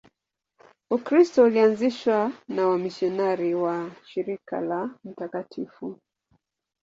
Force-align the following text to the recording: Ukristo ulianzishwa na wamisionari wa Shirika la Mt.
Ukristo 0.91 1.43
ulianzishwa 1.43 2.31
na 2.47 2.67
wamisionari 2.67 3.55
wa 3.55 3.91
Shirika 4.07 4.61
la 4.61 4.81
Mt. 5.03 5.49